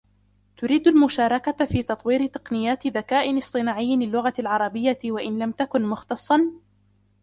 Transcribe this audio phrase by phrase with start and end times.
[0.57, 6.51] تريد المشاركة في تطوير تقنيات ذكاء اصطناعي للغة العربية و ان لم تكن مختصا